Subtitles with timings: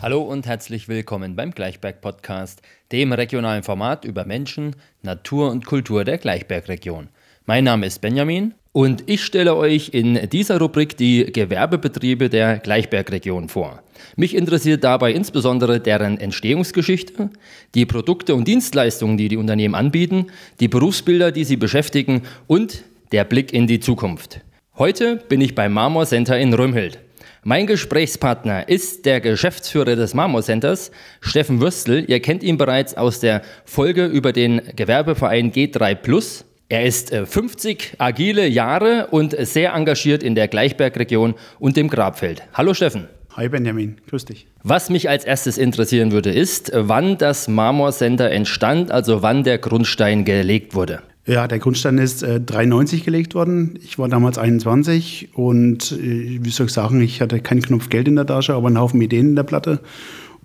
[0.00, 2.62] Hallo und herzlich willkommen beim Gleichberg Podcast,
[2.92, 7.08] dem regionalen Format über Menschen, Natur und Kultur der Gleichbergregion.
[7.46, 13.48] Mein Name ist Benjamin und ich stelle euch in dieser Rubrik die Gewerbebetriebe der Gleichbergregion
[13.48, 13.82] vor.
[14.14, 17.30] Mich interessiert dabei insbesondere deren Entstehungsgeschichte,
[17.74, 20.26] die Produkte und Dienstleistungen, die die Unternehmen anbieten,
[20.60, 24.42] die Berufsbilder, die sie beschäftigen und der Blick in die Zukunft.
[24.76, 27.00] Heute bin ich beim Marmor Center in Römhild.
[27.44, 32.04] Mein Gesprächspartner ist der Geschäftsführer des Marmor Centers, Steffen Würstel.
[32.08, 36.44] Ihr kennt ihn bereits aus der Folge über den Gewerbeverein G3 Plus.
[36.68, 42.42] Er ist 50 äh, agile Jahre und sehr engagiert in der Gleichbergregion und dem Grabfeld.
[42.54, 43.06] Hallo Steffen.
[43.36, 44.48] Hi Benjamin, grüß dich.
[44.64, 49.58] Was mich als erstes interessieren würde, ist, wann das Marmor Center entstand, also wann der
[49.58, 51.02] Grundstein gelegt wurde.
[51.28, 53.78] Ja, der Grundstein ist äh, 93 gelegt worden.
[53.84, 58.08] Ich war damals 21 und äh, wie soll ich sagen, ich hatte keinen Knopf Geld
[58.08, 59.80] in der Tasche, aber einen Haufen Ideen in der Platte.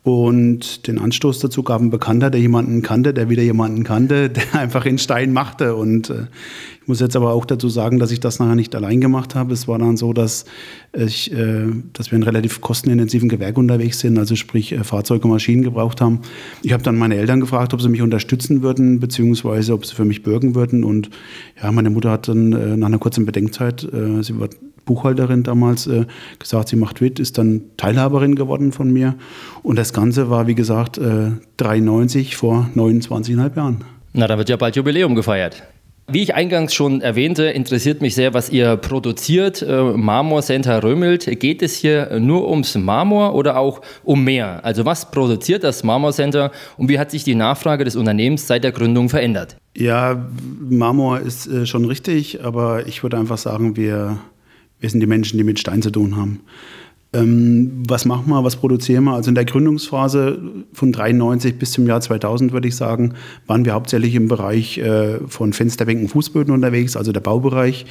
[0.03, 4.53] Und den Anstoß dazu gab ein Bekannter, der jemanden kannte, der wieder jemanden kannte, der
[4.53, 5.75] einfach in Stein machte.
[5.75, 6.25] Und äh,
[6.81, 9.53] ich muss jetzt aber auch dazu sagen, dass ich das nachher nicht allein gemacht habe.
[9.53, 10.43] Es war dann so, dass,
[10.91, 15.31] ich, äh, dass wir in relativ kostenintensiven Gewerk unterwegs sind, also sprich äh, Fahrzeuge und
[15.31, 16.19] Maschinen gebraucht haben.
[16.63, 20.03] Ich habe dann meine Eltern gefragt, ob sie mich unterstützen würden, beziehungsweise ob sie für
[20.03, 20.83] mich bürgen würden.
[20.83, 21.11] Und
[21.61, 24.49] ja, meine Mutter hat dann äh, nach einer kurzen Bedenkzeit, äh, sie war
[24.85, 26.05] Buchhalterin damals äh,
[26.39, 29.15] gesagt, sie macht mit, ist dann Teilhaberin geworden von mir.
[29.61, 33.83] Und das Ganze war, wie gesagt, äh, 93 vor 29,5 Jahren.
[34.13, 35.63] Na, da wird ja bald Jubiläum gefeiert.
[36.11, 39.61] Wie ich eingangs schon erwähnte, interessiert mich sehr, was ihr produziert.
[39.61, 41.39] Äh, Marmor Center Römelt.
[41.39, 44.65] Geht es hier nur ums Marmor oder auch um mehr?
[44.65, 48.65] Also was produziert das Marmor Center und wie hat sich die Nachfrage des Unternehmens seit
[48.65, 49.55] der Gründung verändert?
[49.77, 50.27] Ja,
[50.59, 54.19] Marmor ist äh, schon richtig, aber ich würde einfach sagen, wir
[54.83, 56.41] wir sind die Menschen, die mit Stein zu tun haben.
[57.13, 59.13] Ähm, was machen wir, was produzieren wir?
[59.13, 60.41] Also in der Gründungsphase
[60.73, 63.13] von 93 bis zum Jahr 2000, würde ich sagen,
[63.47, 67.85] waren wir hauptsächlich im Bereich äh, von Fensterbänken, Fußböden unterwegs, also der Baubereich.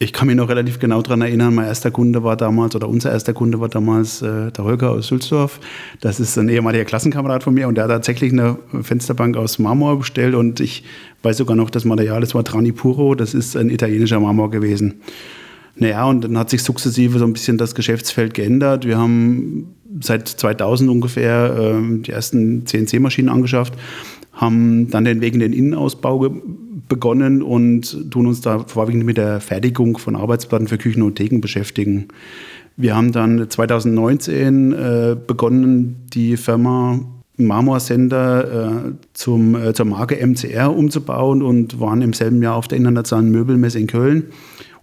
[0.00, 3.12] Ich kann mich noch relativ genau daran erinnern, mein erster Kunde war damals, oder unser
[3.12, 5.60] erster Kunde war damals äh, der Holger aus Sülzdorf.
[6.00, 9.98] Das ist ein ehemaliger Klassenkamerad von mir und der hat tatsächlich eine Fensterbank aus Marmor
[9.98, 10.82] bestellt und ich
[11.22, 14.94] weiß sogar noch das Material, das war Trani Puro, das ist ein italienischer Marmor gewesen.
[15.76, 18.86] Naja, und dann hat sich sukzessive so ein bisschen das Geschäftsfeld geändert.
[18.86, 23.74] Wir haben seit 2000 ungefähr äh, die ersten CNC-Maschinen angeschafft,
[24.32, 26.30] haben dann den Weg in den Innenausbau
[26.88, 31.40] begonnen und tun uns da vorwiegend mit der Fertigung von Arbeitsplatten für Küchen und Theken
[31.40, 32.08] beschäftigen.
[32.76, 37.00] Wir haben dann 2019 äh, begonnen, die Firma
[37.36, 42.78] Marmorsender äh, zum, äh, zur Marke MCR umzubauen und waren im selben Jahr auf der
[42.78, 44.24] Internationalen Möbelmesse in Köln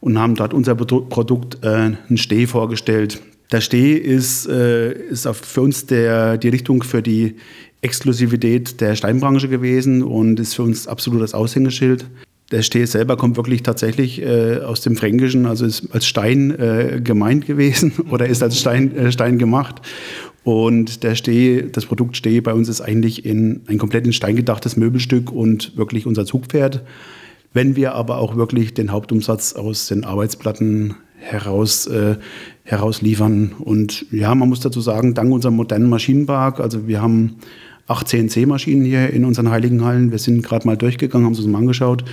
[0.01, 3.21] und haben dort unser Produkt, äh, ein Steh vorgestellt.
[3.51, 7.35] Der Steh ist, äh, ist für uns der, die Richtung für die
[7.81, 12.05] Exklusivität der Steinbranche gewesen und ist für uns absolut das Aushängeschild.
[12.51, 16.99] Der Steh selber kommt wirklich tatsächlich äh, aus dem Fränkischen, also ist als Stein äh,
[17.01, 19.81] gemeint gewesen oder ist als Stein, äh, Stein gemacht.
[20.43, 24.35] Und der Steh, das Produkt Steh bei uns ist eigentlich in ein komplett in Stein
[24.35, 26.83] gedachtes Möbelstück und wirklich unser Zugpferd.
[27.53, 32.15] Wenn wir aber auch wirklich den Hauptumsatz aus den Arbeitsplatten heraus, äh,
[32.63, 33.53] herausliefern.
[33.59, 37.37] Und ja, man muss dazu sagen, dank unserem modernen Maschinenpark, also wir haben
[37.87, 40.11] acht CNC-Maschinen hier in unseren heiligen Hallen.
[40.11, 42.03] Wir sind gerade mal durchgegangen, haben uns mal angeschaut.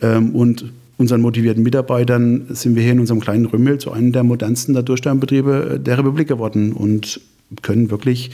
[0.00, 4.24] Ähm, und unseren motivierten Mitarbeitern sind wir hier in unserem kleinen Rümmel zu einem der
[4.24, 7.20] modernsten Natursteinbetriebe der Republik geworden und
[7.62, 8.30] können wirklich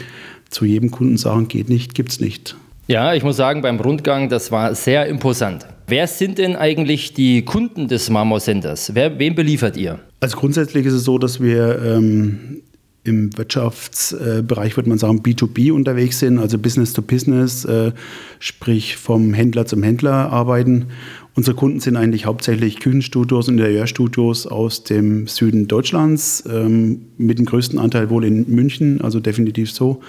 [0.51, 2.57] zu jedem Kunden sagen, geht nicht, gibt's nicht.
[2.87, 5.67] Ja, ich muss sagen, beim Rundgang, das war sehr imposant.
[5.87, 8.95] Wer sind denn eigentlich die Kunden des Marmor Centers?
[8.95, 10.01] Wer, wen beliefert ihr?
[10.21, 12.63] Also grundsätzlich ist es so, dass wir ähm,
[13.05, 17.93] im Wirtschaftsbereich, würde man sagen, B2B unterwegs sind, also Business to Business, äh,
[18.39, 20.87] sprich vom Händler zum Händler arbeiten.
[21.35, 27.45] Unsere Kunden sind eigentlich hauptsächlich Küchenstudios und Interieurstudios aus dem Süden Deutschlands, ähm, mit dem
[27.45, 30.01] größten Anteil wohl in München, also definitiv so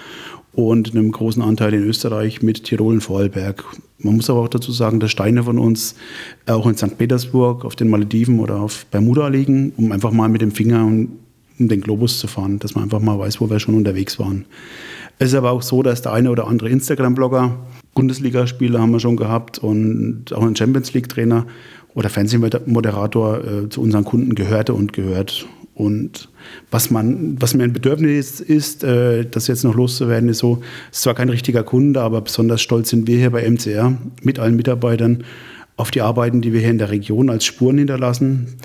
[0.56, 3.62] und einem großen Anteil in Österreich mit Tirol und Vorarlberg.
[3.98, 5.96] Man muss aber auch dazu sagen, dass Steine von uns
[6.46, 6.96] auch in St.
[6.96, 11.08] Petersburg, auf den Malediven oder auf Bermuda liegen, um einfach mal mit dem Finger um
[11.58, 14.46] den Globus zu fahren, dass man einfach mal weiß, wo wir schon unterwegs waren.
[15.18, 17.56] Es ist aber auch so, dass der eine oder andere Instagram-Blogger,
[17.94, 21.46] Bundesligaspieler haben wir schon gehabt und auch ein Champions League-Trainer
[21.94, 25.46] oder Fernsehmoderator äh, zu unseren Kunden gehörte und gehört.
[25.76, 26.30] Und
[26.70, 31.02] was, man, was mir ein Bedürfnis ist, äh, das jetzt noch loszuwerden, ist so, ist
[31.02, 33.92] zwar kein richtiger Kunde, aber besonders stolz sind wir hier bei MCR
[34.22, 35.24] mit allen Mitarbeitern
[35.76, 38.56] auf die Arbeiten, die wir hier in der Region als Spuren hinterlassen.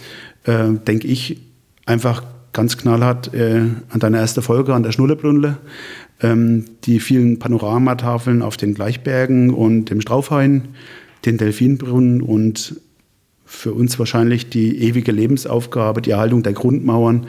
[0.45, 1.41] Äh, denke ich,
[1.85, 2.23] einfach
[2.53, 5.57] ganz knallhart äh, an deine erste Folge, an der Schnullebrünnle.
[6.21, 10.69] Ähm, die vielen Panoramatafeln auf den Gleichbergen und dem Straufhain,
[11.25, 12.79] den Delfinbrunnen und
[13.51, 17.27] für uns wahrscheinlich die ewige Lebensaufgabe, die Erhaltung der Grundmauern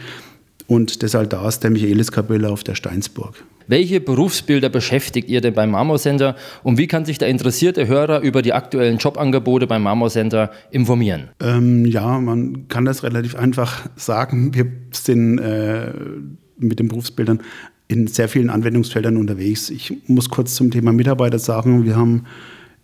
[0.68, 3.34] und des Altars der Michaeliskapelle auf der Steinsburg.
[3.66, 8.40] Welche Berufsbilder beschäftigt ihr denn beim Marmor-Center und wie kann sich der interessierte Hörer über
[8.40, 11.30] die aktuellen Jobangebote beim Marmor-Center informieren?
[11.40, 14.54] Ähm, ja, man kann das relativ einfach sagen.
[14.54, 15.92] Wir sind äh,
[16.56, 17.40] mit den Berufsbildern
[17.88, 19.70] in sehr vielen Anwendungsfeldern unterwegs.
[19.70, 22.24] Ich muss kurz zum Thema Mitarbeiter sagen, wir haben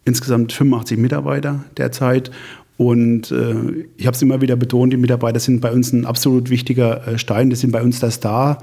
[0.05, 2.31] insgesamt 85 Mitarbeiter derzeit
[2.79, 6.49] und äh, ich habe es immer wieder betont, die Mitarbeiter sind bei uns ein absolut
[6.49, 8.63] wichtiger äh, Stein, die sind bei uns der Star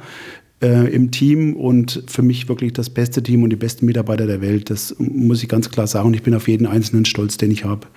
[0.64, 4.40] äh, im Team und für mich wirklich das beste Team und die besten Mitarbeiter der
[4.40, 4.70] Welt.
[4.70, 7.88] Das muss ich ganz klar sagen ich bin auf jeden einzelnen stolz, den ich habe.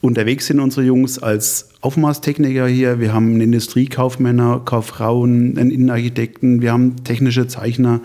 [0.00, 3.00] Unterwegs sind unsere Jungs als Aufmaßtechniker hier.
[3.00, 8.00] Wir haben Industriekaufmänner, Kauffrauen, einen Innenarchitekten, wir haben technische Zeichner,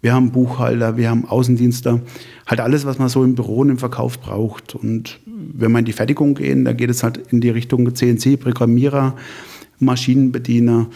[0.00, 2.00] wir haben Buchhalter, wir haben Außendienster.
[2.46, 4.74] Halt alles, was man so im Büro und im Verkauf braucht.
[4.74, 9.16] Und wenn wir in die Fertigung gehen, da geht es halt in die Richtung CNC-Programmierer,
[9.80, 10.88] Maschinenbediener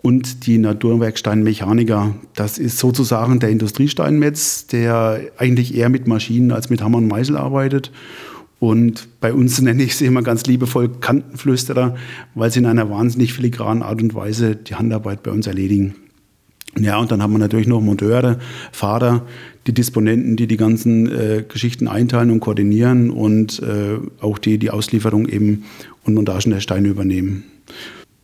[0.00, 2.14] und die Naturwerksteinmechaniker.
[2.36, 7.36] Das ist sozusagen der Industriesteinmetz, der eigentlich eher mit Maschinen als mit Hammer und Meißel
[7.36, 7.90] arbeitet.
[8.60, 11.96] Und bei uns nenne ich sie immer ganz liebevoll Kantenflüsterer,
[12.36, 15.96] weil sie in einer wahnsinnig filigranen Art und Weise die Handarbeit bei uns erledigen.
[16.78, 18.38] Ja, und dann haben wir natürlich noch Monteure,
[18.70, 19.22] Fahrer,
[19.66, 24.70] die Disponenten, die die ganzen äh, Geschichten einteilen und koordinieren und äh, auch die die
[24.70, 25.64] Auslieferung eben
[26.04, 27.44] und Montagen der Steine übernehmen.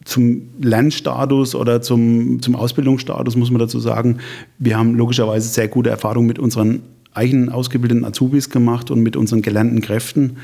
[0.05, 4.19] Zum Lernstatus oder zum, zum Ausbildungsstatus muss man dazu sagen,
[4.59, 6.83] wir haben logischerweise sehr gute Erfahrungen mit unseren
[7.15, 10.39] eigenen ausgebildeten Azubis gemacht und mit unseren gelernten Kräften.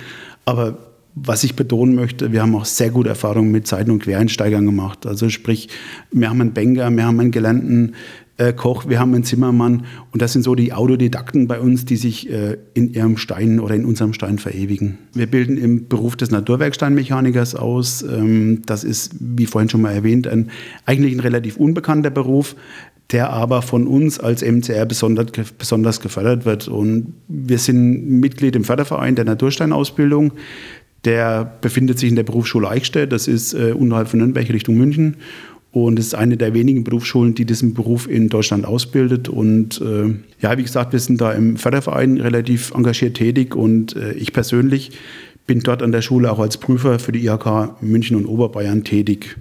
[0.44, 0.78] Aber
[1.24, 5.06] was ich betonen möchte, wir haben auch sehr gute Erfahrungen mit Seiten- und Quereinsteigern gemacht.
[5.06, 5.68] Also sprich,
[6.10, 7.94] wir haben einen Banker, wir haben einen gelernten
[8.36, 11.96] äh, Koch, wir haben einen Zimmermann und das sind so die Autodidakten bei uns, die
[11.96, 14.98] sich äh, in ihrem Stein oder in unserem Stein verewigen.
[15.12, 18.02] Wir bilden im Beruf des Naturwerksteinmechanikers aus.
[18.02, 20.50] Ähm, das ist, wie vorhin schon mal erwähnt, ein
[20.86, 22.54] eigentlich ein relativ unbekannter Beruf
[23.10, 26.68] der aber von uns als MCR besonders, besonders gefördert wird.
[26.68, 30.32] Und wir sind Mitglied im Förderverein der Natursteinausbildung.
[31.04, 35.16] Der befindet sich in der Berufsschule Eichstätt, das ist äh, unterhalb von Nürnberg Richtung München.
[35.70, 39.28] Und es ist eine der wenigen Berufsschulen, die diesen Beruf in Deutschland ausbildet.
[39.28, 43.54] Und äh, ja, wie gesagt, wir sind da im Förderverein relativ engagiert tätig.
[43.54, 44.92] Und äh, ich persönlich
[45.46, 49.36] bin dort an der Schule auch als Prüfer für die IHK München und Oberbayern tätig.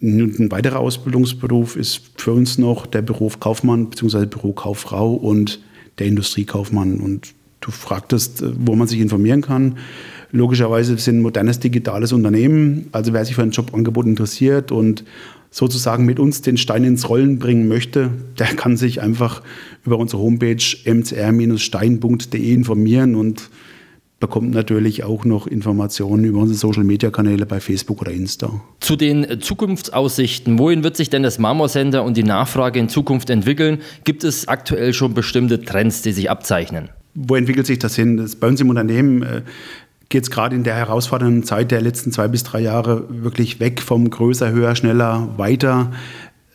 [0.00, 4.26] Ein weiterer Ausbildungsberuf ist für uns noch der Beruf Kaufmann bzw.
[4.26, 5.60] Bürokauffrau und
[5.98, 7.00] der Industriekaufmann.
[7.00, 9.78] Und du fragtest, äh, wo man sich informieren kann.
[10.30, 12.88] Logischerweise sind ein modernes digitales Unternehmen.
[12.92, 15.04] Also wer sich für ein Jobangebot interessiert und
[15.50, 19.42] sozusagen mit uns den Stein ins Rollen bringen möchte, der kann sich einfach
[19.84, 23.48] über unsere Homepage mcr-stein.de informieren und
[24.20, 28.60] bekommt natürlich auch noch Informationen über unsere Social-Media-Kanäle bei Facebook oder Insta.
[28.80, 33.78] Zu den Zukunftsaussichten, wohin wird sich denn das Marmor-Center und die Nachfrage in Zukunft entwickeln?
[34.04, 36.88] Gibt es aktuell schon bestimmte Trends, die sich abzeichnen?
[37.14, 38.16] Wo entwickelt sich das hin?
[38.16, 39.42] Das bei uns im Unternehmen äh,
[40.08, 43.82] geht es gerade in der herausfordernden Zeit der letzten zwei bis drei Jahre wirklich weg
[43.82, 45.90] vom größer, höher, schneller, weiter.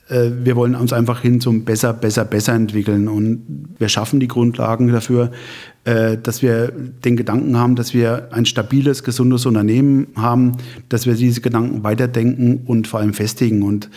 [0.10, 4.28] Äh, wir wollen uns einfach hin zum besser, besser, besser entwickeln und wir schaffen die
[4.28, 5.32] Grundlagen dafür,
[5.86, 10.54] äh, dass wir den Gedanken haben, dass wir ein stabiles, gesundes Unternehmen haben,
[10.90, 13.90] dass wir diese Gedanken weiterdenken und vor allem festigen und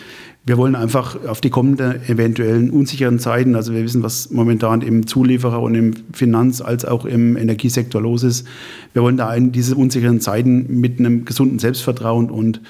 [0.47, 5.05] wir wollen einfach auf die kommenden eventuellen unsicheren Zeiten, also wir wissen, was momentan im
[5.05, 8.47] Zulieferer und im Finanz- als auch im Energiesektor los ist.
[8.93, 12.61] Wir wollen da in diese unsicheren Zeiten mit einem gesunden Selbstvertrauen und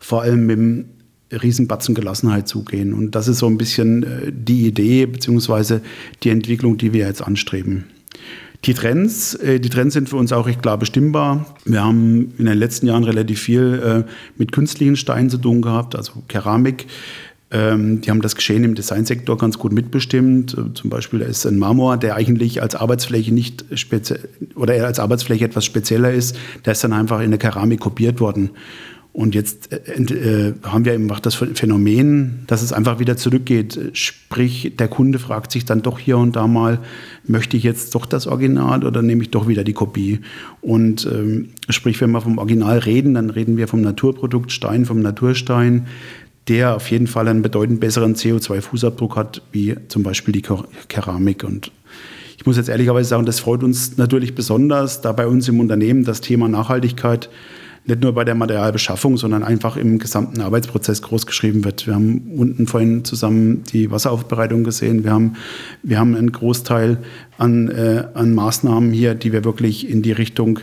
[0.00, 0.84] vor allem mit einem
[1.30, 2.92] Riesenbatzen Gelassenheit zugehen.
[2.92, 5.78] Und das ist so ein bisschen äh, die Idee bzw.
[6.24, 7.84] die Entwicklung, die wir jetzt anstreben.
[8.64, 11.54] Die Trends, äh, die Trends sind für uns auch recht klar bestimmbar.
[11.64, 15.96] Wir haben in den letzten Jahren relativ viel äh, mit künstlichen Steinen zu tun gehabt,
[15.96, 16.86] also Keramik.
[17.50, 20.56] Ähm, die haben das Geschehen im Designsektor ganz gut mitbestimmt.
[20.74, 25.46] Zum Beispiel ist ein Marmor, der eigentlich als Arbeitsfläche nicht speziell oder er als Arbeitsfläche
[25.46, 28.50] etwas spezieller ist, der ist dann einfach in der Keramik kopiert worden.
[29.12, 33.90] Und jetzt äh, äh, haben wir eben auch das Phänomen, dass es einfach wieder zurückgeht.
[33.92, 36.78] Sprich, der Kunde fragt sich dann doch hier und da mal,
[37.26, 40.20] möchte ich jetzt doch das Original oder nehme ich doch wieder die Kopie?
[40.60, 45.00] Und ähm, sprich, wenn wir vom Original reden, dann reden wir vom Naturprodukt Stein, vom
[45.00, 45.86] Naturstein,
[46.46, 50.42] der auf jeden Fall einen bedeutend besseren CO2-Fußabdruck hat, wie zum Beispiel die
[50.88, 51.42] Keramik.
[51.42, 51.72] Und
[52.38, 56.04] ich muss jetzt ehrlicherweise sagen, das freut uns natürlich besonders, da bei uns im Unternehmen
[56.04, 57.28] das Thema Nachhaltigkeit
[57.86, 61.86] nicht nur bei der Materialbeschaffung, sondern einfach im gesamten Arbeitsprozess großgeschrieben wird.
[61.86, 65.04] Wir haben unten vorhin zusammen die Wasseraufbereitung gesehen.
[65.04, 65.36] Wir haben,
[65.82, 66.98] wir haben einen Großteil
[67.38, 70.60] an, äh, an Maßnahmen hier, die wir wirklich in die Richtung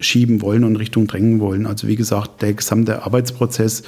[0.00, 1.66] schieben wollen und Richtung drängen wollen.
[1.66, 3.82] Also wie gesagt, der gesamte Arbeitsprozess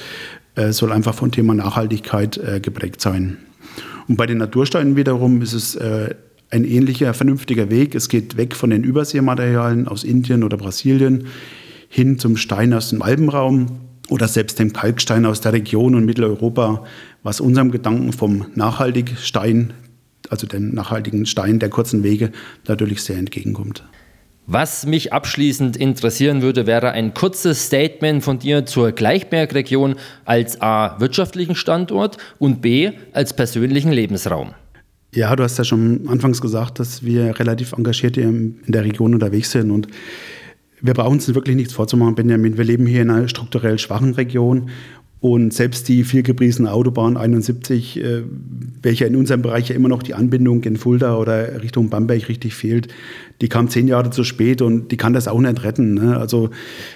[0.55, 3.37] äh, soll einfach vom Thema Nachhaltigkeit äh, geprägt sein.
[4.07, 6.15] Und bei den Natursteinen wiederum ist es äh,
[6.49, 7.95] ein ähnlicher, vernünftiger Weg.
[7.95, 11.27] Es geht weg von den Überseematerialien aus Indien oder Brasilien
[11.91, 13.67] hin zum Stein aus dem Alpenraum
[14.09, 16.85] oder selbst dem Kalkstein aus der Region und Mitteleuropa,
[17.21, 19.73] was unserem Gedanken vom Nachhaltigstein,
[20.29, 22.31] also dem nachhaltigen Stein der kurzen Wege,
[22.65, 23.83] natürlich sehr entgegenkommt.
[24.47, 30.97] Was mich abschließend interessieren würde, wäre ein kurzes Statement von dir zur Gleichbergregion als A
[30.99, 34.51] wirtschaftlichen Standort und B als persönlichen Lebensraum.
[35.13, 39.51] Ja, du hast ja schon anfangs gesagt, dass wir relativ engagiert in der Region unterwegs
[39.51, 39.87] sind und
[40.81, 42.57] wir brauchen uns wirklich nichts vorzumachen, Benjamin.
[42.57, 44.69] Wir leben hier in einer strukturell schwachen Region
[45.21, 48.23] und selbst die vielgepriesene Autobahn 71, äh,
[48.81, 52.55] welcher in unserem Bereich ja immer noch die Anbindung in Fulda oder Richtung Bamberg richtig
[52.55, 52.87] fehlt,
[53.39, 55.93] die kam zehn Jahre zu spät und die kann das auch nicht retten.
[55.93, 56.17] Ne?
[56.17, 56.49] Also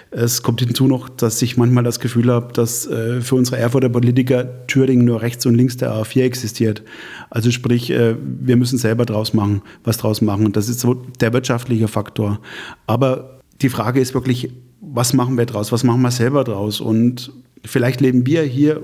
[0.09, 3.89] es kommt hinzu noch, dass ich manchmal das Gefühl habe, dass äh, für unsere Erfurter
[3.89, 6.81] Politiker Thüringen nur rechts und links der A4 existiert.
[7.29, 10.47] Also sprich, äh, wir müssen selber draus machen, was draus machen.
[10.47, 12.39] Und das ist so der wirtschaftliche Faktor.
[12.87, 15.71] Aber die Frage ist wirklich, was machen wir draus?
[15.71, 16.81] Was machen wir selber draus?
[16.81, 17.31] Und
[17.65, 18.83] Vielleicht leben wir hier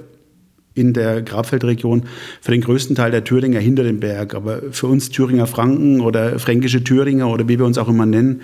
[0.74, 2.04] in der Grabfeldregion
[2.40, 4.34] für den größten Teil der Thüringer hinter dem Berg.
[4.34, 8.42] Aber für uns Thüringer Franken oder fränkische Thüringer oder wie wir uns auch immer nennen,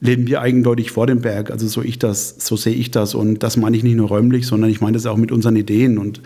[0.00, 1.50] leben wir eindeutig vor dem Berg.
[1.50, 3.14] Also so ich das, so sehe ich das.
[3.14, 5.98] Und das meine ich nicht nur räumlich, sondern ich meine das auch mit unseren Ideen.
[5.98, 6.20] Und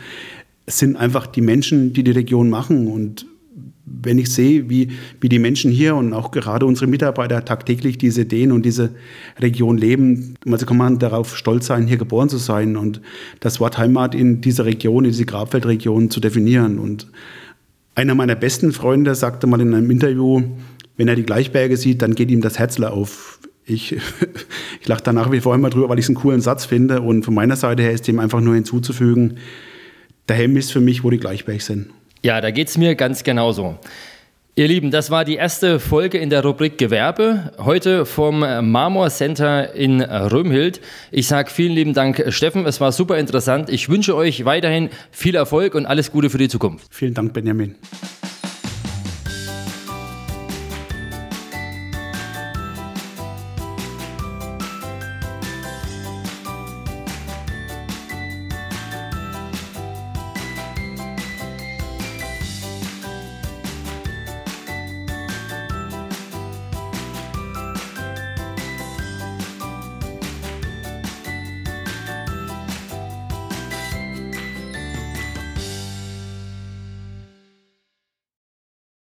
[0.66, 2.88] es sind einfach die Menschen, die die Region machen.
[2.88, 3.26] Und
[3.86, 4.90] wenn ich sehe, wie,
[5.20, 8.90] wie die Menschen hier und auch gerade unsere Mitarbeiter tagtäglich diese Ideen und diese
[9.38, 13.00] Region leben, also kann man darauf stolz sein, hier geboren zu sein und
[13.38, 16.80] das Wort Heimat in dieser Region, in dieser Grabfeldregion zu definieren.
[16.80, 17.06] Und
[17.94, 20.42] einer meiner besten Freunde sagte mal in einem Interview,
[20.96, 23.38] wenn er die Gleichberge sieht, dann geht ihm das Herzler auf.
[23.64, 23.92] Ich,
[24.80, 27.02] ich lache da nach wie vor immer drüber, weil ich es einen coolen Satz finde.
[27.02, 29.38] Und von meiner Seite her ist dem einfach nur hinzuzufügen,
[30.28, 31.90] der Helm ist für mich, wo die Gleichberge sind.
[32.26, 33.78] Ja, da geht es mir ganz genauso.
[34.56, 37.52] Ihr Lieben, das war die erste Folge in der Rubrik Gewerbe.
[37.58, 40.80] Heute vom Marmor Center in Römhild.
[41.12, 42.66] Ich sage vielen lieben Dank, Steffen.
[42.66, 43.70] Es war super interessant.
[43.70, 46.88] Ich wünsche euch weiterhin viel Erfolg und alles Gute für die Zukunft.
[46.92, 47.76] Vielen Dank, Benjamin.